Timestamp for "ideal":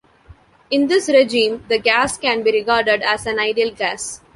3.37-3.69